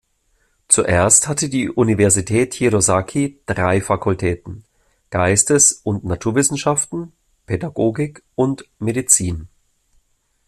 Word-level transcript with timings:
Zuerst 0.67 1.27
hatte 1.27 1.47
die 1.47 1.69
Universität 1.69 2.55
Hirosaki 2.55 3.39
drei 3.45 3.81
Fakultäten: 3.81 4.63
Geistes- 5.11 5.73
und 5.73 6.03
Naturwissenschaften, 6.05 7.11
Pädagogik 7.45 8.23
und 8.33 8.65
Medizin. 8.79 9.47